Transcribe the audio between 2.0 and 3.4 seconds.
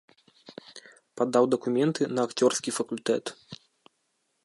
на акцёрскі факультэт.